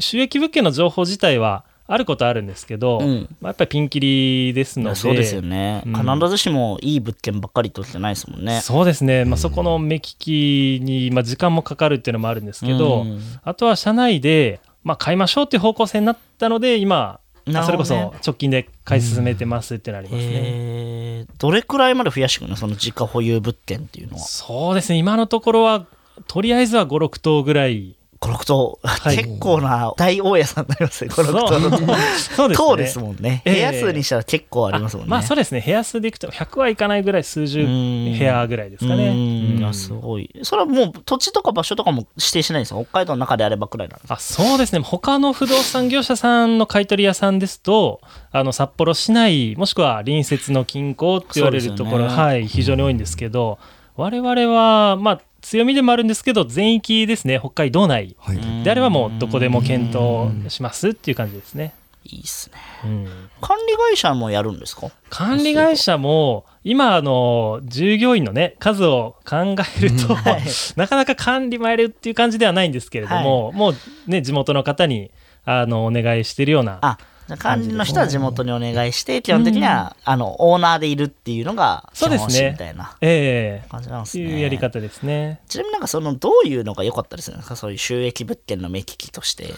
[0.00, 3.28] 収益物件の情報自体はあることあるんですけど、うん。
[3.40, 5.94] まあ、やっぱりピンキリですのでそうですよね、うん。
[5.94, 8.60] 必ずしもいい物件ばっかりとじゃないですもんね。
[8.60, 13.20] そうですね、まあ、そこの目利きに、まあ、時間もかかるっていうのもあるんですけど、うん。
[13.44, 17.94] あとは社内で、まあ、買いましょうっていう方向性になったので今、なるそれこそ
[18.26, 20.30] 直近で買い進めてますっていうのありますね。
[20.32, 21.32] えー。
[21.38, 22.56] どれくらいまで増やしていくの？
[22.56, 24.18] その自家保有物件っていうのは。
[24.20, 24.98] そうですね。
[24.98, 25.86] 今のところは
[26.26, 29.16] とりあえずは56棟ぐらい56棟、はい。
[29.16, 31.88] 結構な大大家さんになりますね56棟のそう
[32.36, 32.56] そうですね。
[32.56, 33.42] 棟ですもんね。
[33.44, 33.56] 部え。
[33.56, 35.10] え屋数にしたら結構ありますもんね。
[35.10, 35.62] まあそうですね。
[35.64, 39.72] 部屋数でいくと100はいかないぐらい数十部屋ぐらいですかね。
[39.72, 40.30] すごい。
[40.42, 42.80] それはもう土地とか場所とかも指定しないんですか？
[42.80, 44.14] 北海道の中であればくらいなんですか？
[44.14, 44.80] あそうですね。
[44.80, 48.00] 他の不動産業者さんの買い取り屋さんですと
[48.32, 52.14] あの札幌市内もしくは隣接の近郊って言われるところ、ね。
[52.14, 53.58] はい、非常に多いんですけど
[53.96, 58.16] 我々はまあ強みでもあるんですけど全域ですね北海道内。
[58.18, 58.64] はい。
[58.64, 61.72] であればもうどこでも検討しますっていう感じですね。
[62.04, 62.56] いいっすね。
[62.84, 63.06] うん。
[63.40, 64.90] 管理会社もやるんですか？
[65.08, 70.42] 管理会社も今あの従業員のね数を考えると、はい。
[70.74, 73.74] なかなか管理もやるっていう感じではないんですけれども、もう
[74.08, 75.12] ね地元の方に
[75.44, 76.98] あのお願いしてるような
[77.38, 82.50] 管理の人は地元にお願いして基本的には、あのオーナーでいるっていうのが基本そうですね。
[82.52, 83.68] みたいなええ。
[83.68, 84.24] 感じなんですね。
[84.24, 85.40] っていうやり方ですね。
[85.48, 87.56] ちなみになんかそのどういうのが良かったりするんですか？
[87.56, 89.48] そういう収益物件の目利きとして。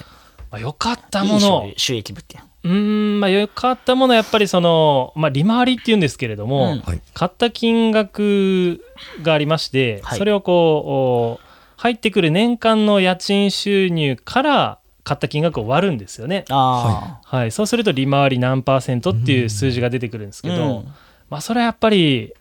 [0.51, 2.41] まあ、良かったいいもの収収益物件。
[2.65, 6.81] うーんまあ良かったものはやっぱりその、まあ、利回りっていうんですけれども、うん。
[6.81, 7.03] はい。
[7.13, 8.83] 買った金額
[9.23, 10.19] がありまして、はい。
[10.19, 14.79] それをこうお入ってくる年間の家賃収入から
[15.09, 16.45] 買った金額を割るんですよね。
[16.51, 20.85] あはい、そうすると利回り何パーセントっていう数字が出てくるんですあ、けど、うん。
[21.31, 22.35] まあ、それはやっぱり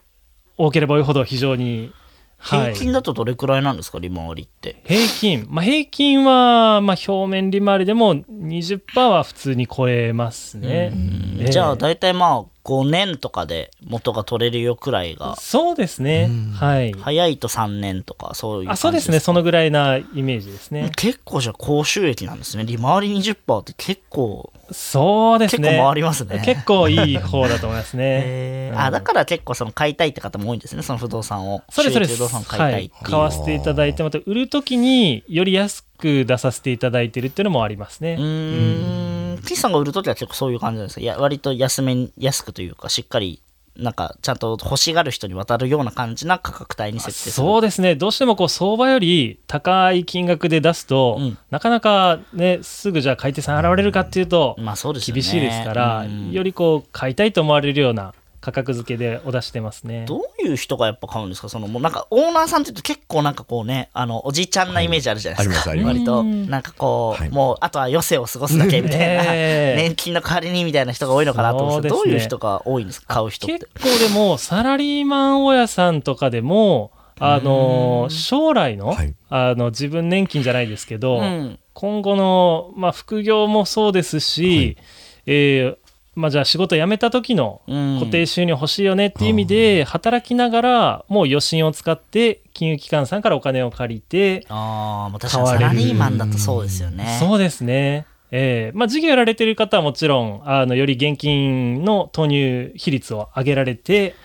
[0.57, 1.91] 多ければ多いほど非常に、
[2.39, 4.81] はい、平均だとどれくらいなんですか利回りって？
[4.85, 10.91] 平均、まあ、平均は、まあ、表面利回りでも20%は普通に超えますね。
[11.39, 16.29] ええじゃあ大体まあ5年とかで元が取れるよくらいがそうですね。
[16.53, 16.91] はい。
[16.91, 19.21] 早いと3年とかそういう感じあそうですね。
[19.21, 20.91] そのぐらいなイメージですね。
[20.97, 25.69] 結構じゃあ高収益なんですね利回り20%って結構そうですね。
[25.69, 28.73] 結構回りますね結構いい方だと思いますね。
[28.75, 38.15] あだから結構その買いたいって方も多いんですねその不動産をそうですそう不動産を買いたいっていう、買わせていただいてまた売るときにより安く出させていただいてるっていうのもありますね。
[38.19, 39.41] うーん。
[39.43, 41.01] 岸さんが売るときは結構そういう感じなんですか？
[41.01, 43.41] いや割と安めに安くというかしっかり
[43.75, 47.33] なんかちゃんと欲しがる人に渡るような感じな価格帯に設定する。
[47.33, 47.95] そうですね。
[47.95, 51.37] どうしてもこう相場より高い金額で出すと、うん。
[51.51, 55.21] なかなかねすぐじゃあ買い手さん現れるかっていうとまあそうですよね。
[55.21, 56.31] 厳しいですから、うん。
[56.31, 60.05] よりこう買いたいと思われるような価格付けでお出してますね。
[60.07, 61.49] どういう人がやっぱ買うんですか？
[61.49, 65.93] そのもうなんかオーナーさんって言うと結構なんかこうねあのおじいちゃんなイメージあるじゃないですか、はいあります。
[65.93, 66.19] あ割と。
[66.19, 66.49] うん。
[66.49, 67.31] なんかこう、はい。
[67.31, 73.15] もうあとは余生を過ごすだけみたいな、ええ年金の代わりにみたいな人が多いのかなと思うんですけどどういう人が多いんですか？
[73.15, 73.59] 買う人って。
[73.59, 79.15] 結構でもサラリーマン親さんとかでもあの将来の,、はい。
[79.29, 81.59] あの自分年金じゃないですけど、うん。
[81.73, 84.77] 今後の、まあ、副業もそうですし、
[85.25, 85.77] えー
[86.17, 97.17] まあ、じゃあ仕事辞めた時のうん固定収入欲しいよねっていう意味で働きながらもう余震を使って金融機関さんからお金を借りて、ああ確かにサラリーマンだとそうですよね。
[97.19, 98.07] そうですね。
[98.31, 104.15] えーまあ、事業やられてる方はもちろんあのより現金の投入比率を上げられて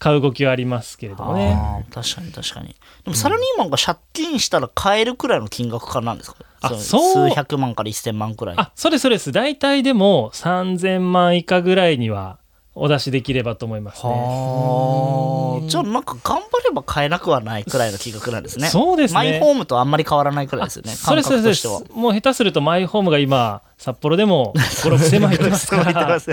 [0.00, 1.86] 買う動きはありますけれどもね。
[1.92, 2.68] 確かに確かに。
[3.04, 6.38] でもサラリーマンが借金したら買えるくらいの金額感なんですか？
[6.62, 8.56] あのそう数百万から一千万くらい。
[8.58, 12.38] あそうですそうです大体でも3000万以下ぐらいには
[12.74, 14.10] お出しできればと思いますね。
[14.12, 15.68] はあ。
[15.68, 18.68] じゃあなんか頑張れば買えなくはないくらいの金額なんですね。
[18.68, 20.92] そうですねマイホームとあんまり変わらないくらいですよね。
[20.92, 21.68] そうですそうです。
[21.92, 24.52] もう下手するとマイホームが今札幌でも
[24.84, 26.24] 5 6千万入ってますからよね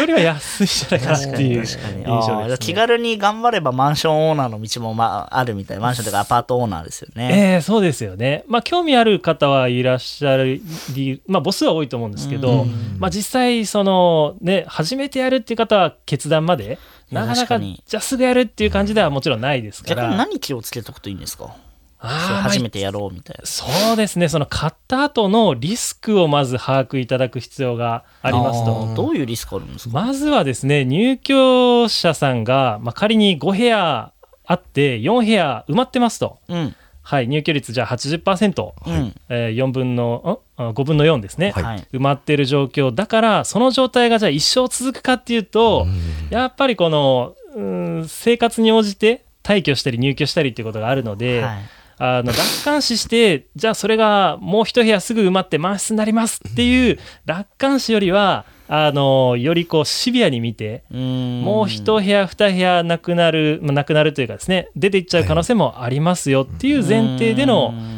[0.00, 2.56] よりは安いんじゃないかなっていう印確かに象ね。
[2.58, 7.52] 気軽に頑張ればマンションオーナーの道も、まあ、あるみたいなマンションとかアパートオーナーですよね。
[7.54, 8.44] ええそうですよね。
[8.48, 10.58] まあ興味ある方はいらっしゃる
[10.94, 12.66] り、まあ母数は多いと思うんですけど、
[12.98, 16.78] まあ実際そのね初めてやるっていう方は決断まで
[17.12, 20.16] なかなかじゃあすぐやるっていう感じではもちろんないですか逆にら。
[20.16, 21.54] 何気をつけておくといいんですか？
[21.98, 23.46] 初めてやろうみたいな。
[23.46, 24.28] そうですね。
[24.28, 28.86] その買った後のリスクをまず把握いただく必要がありますあと。
[28.86, 29.94] ーどういうリスクあるんですか？
[29.94, 34.12] まずはですね入居者さんが、まあ、仮に5部屋
[34.44, 36.76] あって4部屋埋まってますと、うん。
[37.02, 39.14] はい、入居率じゃあ80%、うん。
[39.28, 40.62] えー4分のん？
[40.62, 41.64] あ5分の4ですね、はい。
[41.64, 41.88] はい。
[41.92, 45.86] 埋まってる状況だからその状態がじゃあ一生続くかっていうと、
[46.30, 51.58] やっぱりこのうん生活に応じて退去したり入居したりっていうことがあるので、はい
[51.98, 61.42] あの楽観視してじゃあそれがもう一部屋すぐ埋まって満室になりますっていう楽観視よりはあのよりこうシビアに見てうん。
[61.42, 67.96] もう一部屋二部屋なくなる、まあ、なくなるというかですね出ていっちゃう可能性もありますよっていう前提でのうん。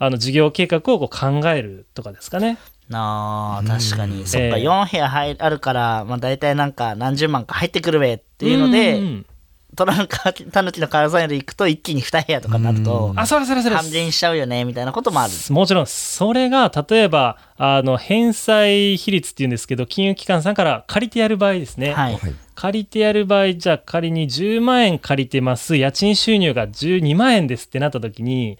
[0.00, 2.58] あの事業計画をこう考えるとかですかね。
[2.88, 4.64] なあ確かに、そっかええ。
[4.64, 9.24] 4部屋入あるから、まあ、大体なんか何十万か入ってくるべっていうので、
[9.78, 13.76] んトランカタヌキのカさんより行くと一気に2部屋とかになるとあそれそれそれ。
[13.76, 15.32] 半減しちゃうよねみたいなこともある。
[15.50, 15.86] もちろん。
[15.86, 22.34] それが例えばあの返済比率っていうんですけど金融機関さんから借りてやる場合ですね、はい、はい。
[22.54, 25.76] 借りてやる場合じゃあ仮に10万円借りてます。
[25.76, 28.58] 家賃収入が12万円ですってなった時に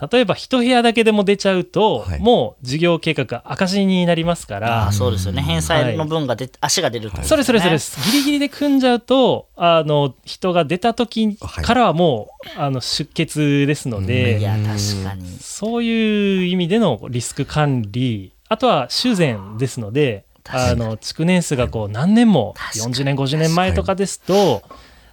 [0.00, 2.20] 例えば一部屋だけでも出ちゃうと、はい。
[2.20, 5.42] もう事業計画が赤字になりますかあらあそうですよね。
[5.42, 7.72] 返済の分が出て、足が出るとそれそれそれ。
[7.72, 15.38] ねですギリギリで組んじゃうとあの人が出た時からはもう、あの出血ですので、いや確かに。
[15.40, 18.32] そういう意味でのリスク管理。
[18.48, 22.94] あとは修繕ですのであの築年数がこう何年も確かに。
[22.94, 24.62] 40年50年前とかですと、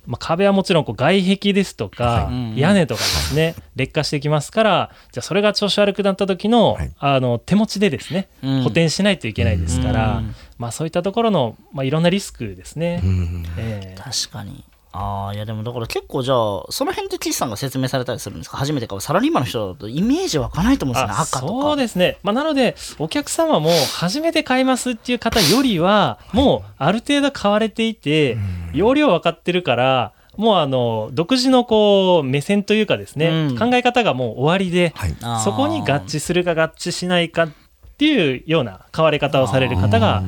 [0.07, 2.59] まあ、壁はもちろんこう外壁ですとか、い。
[2.59, 6.91] 屋根とかですね劣化してきますからじゃあそれが調子悪くなった時の,、はい。
[6.99, 8.63] あの手持ちでですね、うん。
[8.63, 13.01] 補填しないといけないですから、うんまあ、そういったところの、まあ、いろんなリスクですね。
[13.03, 13.45] うん。
[13.57, 14.01] ええ。
[14.01, 14.63] 確かに
[14.97, 18.55] ああいやでもだから結構じゃあその辺で岸さんが説明されたりするんですか？
[18.55, 21.51] 初めて買うサラリーマンの人だとイメージ湧かないと思うんですよねあ赤とか。
[21.51, 28.37] そうですね、まあ、なのでお客様も初めて買いますっていう方よりはもうある程度買われていて
[28.73, 33.57] 容量分かってるからもうあの独自のこう目線というかですね、うん。
[33.57, 35.15] 考え方がもう終わりで、はい。
[35.43, 37.49] そこに合致するか合致しないかっ
[37.97, 40.23] ていうような買われ方をされる方が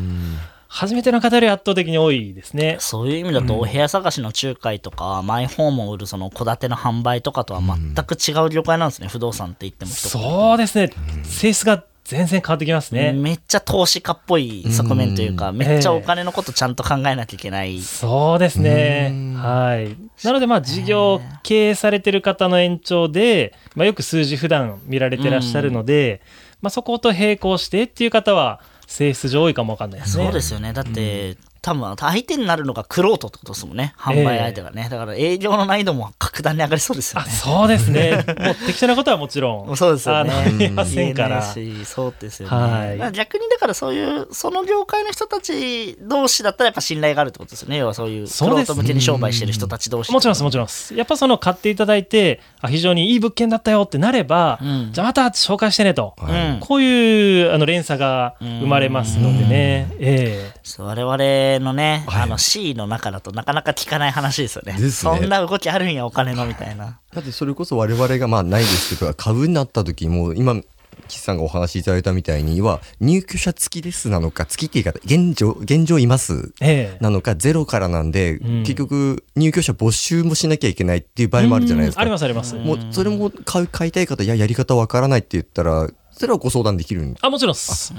[0.69, 2.77] 初めての方より圧倒的に多いですね。
[2.79, 10.91] そういう意味だとお部屋探しの仲介とか、マイホームを売るその戸建ての販売とかとは全く違う業界なんですね、不動産って言ってもそうですね、
[11.23, 13.11] 性質が全然変わってきますね。
[13.11, 19.11] めっちゃ投資家っぽい側面というか、めっちゃお金のことちゃんと考えなきゃいけない、そうですね。
[19.35, 19.97] はい。
[20.25, 26.21] なので、まあ、事業を経営されてる方の延長で、まあ、よく数字普段見られてらっしゃるので、
[26.61, 30.23] まあ、そこと並行してっていう方は、性質上多いかもわかんないですね。
[30.23, 33.93] そうですよねだって、多分相手になるのがクロートってことですもんね。
[33.97, 38.23] 販売相手がね、だから営業の難易度も格段に上がりそうですよあ、ねそうですね。
[38.39, 39.75] もう適当なことはもちろん。
[39.75, 40.31] そうですよね。
[40.69, 41.41] あませんから。
[41.41, 43.11] そうですよね、はい。
[43.11, 47.75] 逆にだからそういうその業界の人たち同士だったらやっぱ信頼があるってことですよね。
[47.75, 50.95] 要はそういうクロート向けに商売してる人たち同士もちろんです、もちろんです。
[50.95, 54.89] やっぱその買っていただいて、あ非常にいい物件だったよってなれば、うん。
[54.93, 56.15] じゃあまた紹介してねと。
[56.21, 59.91] うんこういうあの連鎖が生まれますのでね。
[59.99, 60.59] ええ。
[60.63, 64.73] そう我々のね、あの C の中だとなかなか聞かない話ですよね。
[64.73, 64.89] ね。
[64.89, 66.99] そんな動きあるんやお金のみたいな。
[67.13, 70.61] だってそれこそ我々がまあないですけど株になった時も今
[71.07, 76.97] 岸さんがお話しいただいたみたいには入居者付きですなのか付きって言い方現状現状いますええ。
[77.01, 78.63] なのかゼロからなんで、ん。
[78.63, 82.01] 結局入居者募集もしなきゃいけないっていう場合もあるじゃないですか。
[82.01, 82.55] ありますあります。
[82.55, 87.93] もうそれも買いたい方いややり方わからないって言ったらそれはご相談できるんあもちろんです。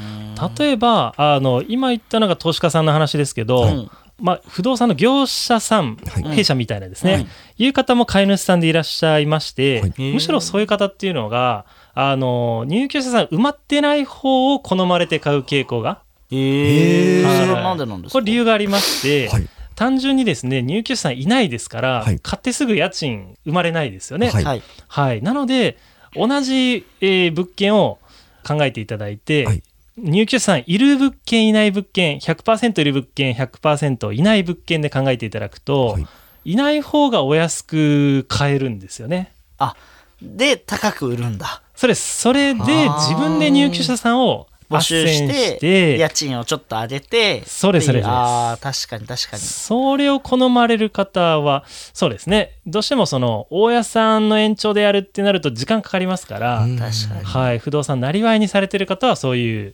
[0.59, 3.91] 例えばあの今言ったのが投資家さんの話ですけど、はい。
[4.21, 6.37] まあ、不動産の業者さん、はい。
[6.39, 7.27] 弊社みたいなですね、はい。
[7.59, 10.13] い、う方も買い主さんでいらっしゃいまして、はい。
[10.15, 16.03] むしろそういう方っていうのがあの入居者さん埋まってない方を好まれて買う傾向が
[16.33, 17.41] ええへー。
[17.43, 18.13] それはなんでなんですか？
[18.15, 19.49] これ理由がありまして、はい。
[19.77, 22.19] 単純にですね入居者さんいないですから、はい。
[22.19, 24.31] 買ってすぐ家賃生まれないですよね。
[24.31, 24.45] はい。
[24.45, 24.63] はい。
[24.89, 25.79] はい、なので
[26.17, 28.01] 同じ、えー物件を
[28.49, 29.63] 考えていただいて、はい。
[29.97, 36.07] 入居者さんいる物件いない物件100%いる物件100%いない物件で考えていただくと、はい。
[36.45, 39.33] い、ない方がお安く買えるんですよね。
[39.59, 39.75] あ
[40.23, 41.63] で高く売るんだ。
[41.75, 49.43] それそれで自分で入居者さんを募集して家賃をちょっと上げてそれそれそれああ確かに確かに。
[49.43, 56.79] それを好まれる方はそうですねどうしてもその大家さんの延長でやるってなると時間かかりますから、うん。
[56.79, 57.25] 確かに。
[57.25, 59.73] はい、不動産なりわいにされてる方はそういう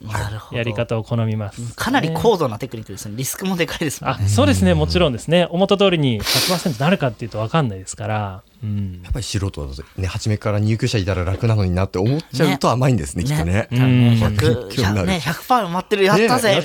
[0.52, 1.74] やり方を好みます。
[1.74, 3.16] かなり高度なテクニックですね。
[3.16, 9.00] リスクもでかいですもんあねそうですね、もちろんですね、思った通りに100%なるかっていうと分かんないですから、うん。
[9.02, 13.68] やっぱり素人だとね初めから入居者いたら楽なのになって思っちゃうと甘いんですねきっとね。
[13.72, 15.09] うん 100, 勉強になる。
[15.09, 16.62] ね100%埋まってるやったぜ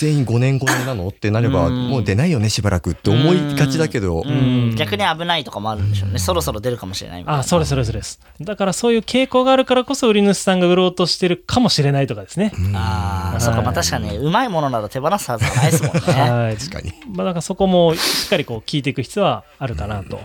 [0.00, 1.08] 全員5年5年なの？
[1.08, 1.88] ってなればうん。
[1.90, 4.22] もう出ないよねしばらくって思いがちだけど。
[4.24, 4.74] うん。
[4.74, 6.18] 逆に危ないとかもあるんでしょうね。
[6.18, 7.40] そろそろ出るかもしれないみたいな。
[7.40, 8.20] あ、そうです、そうです、そうです。
[8.40, 12.52] だからそういう傾向があるからこそ売り主さんが売ろうとしてるかもしれないとかですね。
[12.74, 16.00] ああそうかまあ確かにうまいものなら手放すはずはないですもんね。
[16.00, 16.56] はい。
[16.58, 16.94] 確かに。
[17.14, 20.18] まあ、だからそこもしっかりこう聞いていく必要はあるかなと。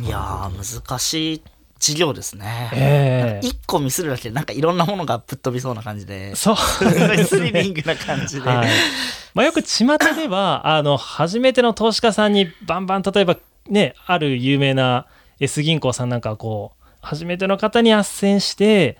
[0.00, 1.42] いやー難しい
[1.82, 2.70] 事業ですね。
[2.72, 3.46] ええ。
[3.46, 6.36] 一個ミスるだけでなんかいろんなものがぶっ飛びそうな感じで。
[6.36, 6.56] そう。
[6.56, 8.68] スリリングな感じで、はい。
[9.34, 13.36] まあ、よく巷ではあの初めての投資家さんにバンバン例えば
[13.68, 15.06] ねある有名な
[15.40, 18.96] S 銀行さんなんかはこう初めての方に斡旋して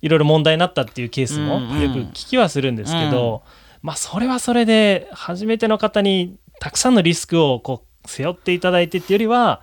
[0.00, 1.82] いろいろ問題になったっていうケースもうんうん。
[1.82, 3.42] よく聞きはするんですけど、
[3.82, 9.60] まあそれはそれで初めての方にたくさんのリスクをこう背負っていただいてっていうよりは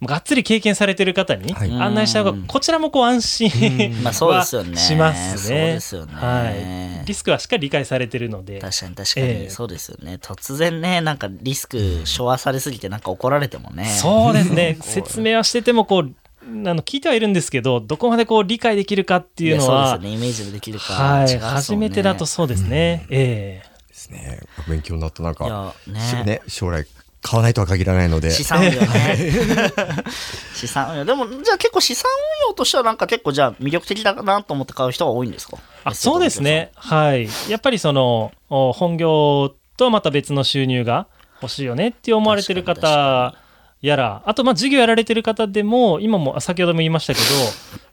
[0.00, 1.72] がっつり経験されてる方にはい。
[1.72, 4.70] 案内した方がこちらもこう安心まあそうですよね。
[4.74, 5.72] はしますそうね。
[5.74, 6.12] ですよね。
[6.14, 7.04] はい。
[7.04, 8.60] リスクはしっかり理解されてるので。
[8.60, 9.50] 確かに確かに、ええ。
[9.50, 10.18] そうですよね。
[10.22, 13.86] 突然ねなんかリスク昭和されすぎてなんか怒られてもね。
[13.86, 14.78] そうですね。
[14.82, 20.16] 説明はしててもこうあの聞いてはいるんですけどどこまでこう理解できるかっていうのやはそうですよね。
[20.16, 21.38] イメージでできるかはい。
[21.38, 24.40] 初めてだとそうですね、えですね。
[24.68, 25.24] 勉強になった。
[25.24, 26.00] なんかね。
[26.00, 26.86] しね将来
[27.20, 28.30] 買わないとは限らないので。
[28.30, 29.16] 資産運用ね。
[30.54, 31.04] 資産運用。
[31.04, 32.04] でもじゃあ結構資産
[32.44, 35.58] 運用としてはなんか結構じゃあ魅力的だなと思って買う人が多いんですか？
[35.84, 36.70] あそうですね。
[36.76, 37.28] はい。
[37.48, 41.06] やっぱりそのお本業とまた別の収入が
[41.42, 43.34] 欲しいよねって思われてる方
[43.80, 47.26] やらあとまあ事業やられてる方でも今も先ほども言いましたけど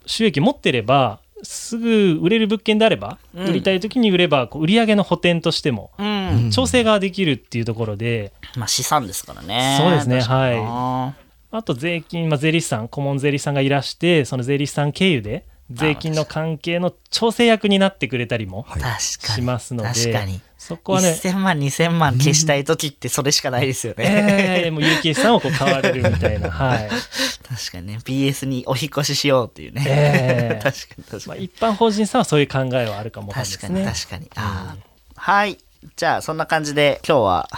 [0.08, 3.50] 収益持ってればすぐ売れる物件であれば、うん。
[3.50, 9.78] 売りたい時に売ればこう売上の補填としてもうん、調整ができるっていうところで、まあ資産ですからね。
[9.80, 11.16] そうですね確かにな。
[11.52, 18.66] あと税金、まあ、税理士さん、顧問税理士さんがいらして、その税理士さん経由で、税金の関係の調整役になってくれたりも
[19.00, 19.46] しに。
[19.46, 26.90] ますので、確かにそこはね、1000万2000万消したい時ってそれしかないですよね、えー、もう有形資産をこう買われるみたいな、 はい。
[26.90, 28.00] 確かにね。
[28.04, 30.64] BS にお引っ越ししようっていうね、えー。
[30.66, 33.94] 確かに確まあ、かに、一般法人さんはそういう考えはあるかもわかんないで確かにすね。
[33.94, 34.32] 確かに。
[34.38, 34.82] あー。
[35.16, 35.60] はい。
[35.96, 37.50] じゃあそんな感じで今日は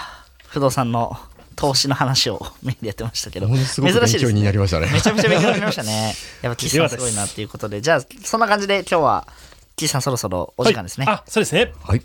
[0.50, 1.18] 不動産の
[1.56, 3.48] 投資の話をメインでやってましたけど。
[3.48, 4.90] ものすごく勉強になりましたね。
[4.92, 6.14] めちゃめちゃ勉強になりましたね。
[6.42, 7.80] やっぱ 岸さんすごいなっていうことで。
[7.80, 9.28] じゃあそんな感じで今日は
[9.78, 11.16] 岸さんそろそろお時間ですね、はい。
[11.16, 11.72] あ、そうですね。
[11.84, 12.02] はい。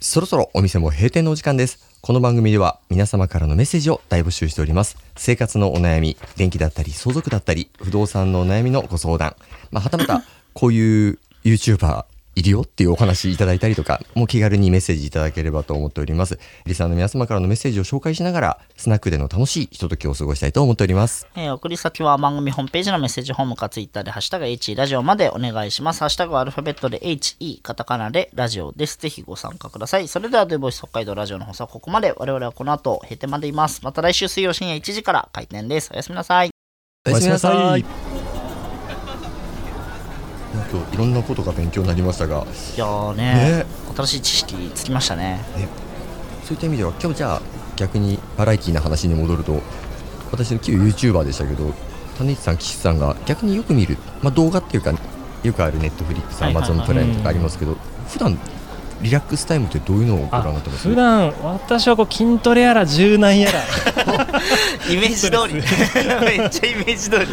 [0.00, 1.98] そろそろお店も閉店のお時間です。
[2.02, 4.96] この番組では皆様からのメッセージを大募集しております。
[5.16, 9.34] 生活のお悩み、電気だったり、相続だったり、不動産のお悩みのご相談、
[9.72, 10.22] まあ、はたまた、
[10.54, 12.04] こういう YouTuber
[12.38, 16.38] いるよっていうお話いただいたりとか、もう気軽にメッセージいただければと思っております。
[16.66, 21.26] リスナーの皆様からのメッセージを紹介しながら、スナックでの楽しいひとときを過ごしたいと思っております。
[21.34, 26.00] えー送り先は番組ホームページのメッセージホームかツイッターでハッシュタグ HE ラジオまでお願いします。
[26.00, 28.96] ハッシュタグはアルファベットで HE カタカナでラジオです。
[28.98, 30.06] ぜひご参加ください。
[30.06, 32.14] それではデボイス北海道ラジオの放送はここまで。
[32.16, 33.80] 我々はこの後閉店までいます。
[33.82, 35.90] また来週水曜深夜1時から開店です。
[35.92, 36.50] おやすみなさい。
[37.06, 38.27] おやすみなさい。
[40.70, 43.66] 今日いろんなことが勉強になりましたが、いやーねね。
[43.96, 45.40] 新しい知識つきましたね。
[46.44, 47.42] そういった意味では今日じゃあ
[47.76, 49.60] 逆にバラエティーな話に戻ると
[50.32, 51.72] 私の旧 YouTuber でしたけど
[52.16, 54.92] 種市さん岸さんが逆によく見る、まあ、動画っていうか
[55.42, 57.76] よくあるネットフリックスアマゾンプライムとかありますけど
[58.08, 58.38] 普段
[59.02, 60.88] リラックスタイムってどういうのをご覧になってます？
[60.88, 63.60] 普段私はこう筋トレやら柔軟やら
[64.90, 65.54] イメージ通り。
[66.38, 67.26] めっちゃイメージ通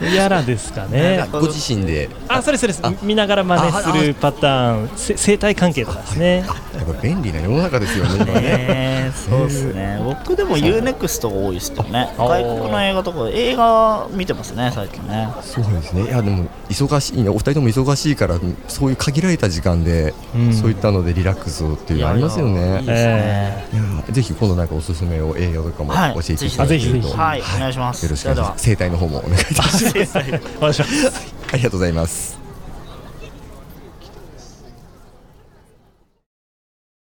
[0.00, 0.14] り。
[0.16, 1.26] やらですかね。
[1.32, 2.92] ご自身であ、そうですそうですあ。
[3.02, 6.44] 見ながら真似あするパターン、せ生態関係とかですね。
[6.76, 10.00] やっぱ便利な世の中ですよね今ねねそうですね。
[10.04, 12.08] 僕でも UNEXT が多いですけどね。
[12.18, 15.28] あ外国の映画とか映画見てますね、最近ね。
[15.42, 22.82] そうですねいやでも忙しいねお二人とも忙しいからそういう限られた時間で、うんそういったのでリラックスをっていうのありますよね。
[24.10, 28.04] ぜひ今度なんかおすすめを映画とかもはい教えていただけると、はい、お願いします。
[28.04, 28.64] よろしくお願いします。
[28.64, 30.18] 生態の方もお願いいたします。
[30.18, 30.22] あ
[31.56, 32.47] りがとうございます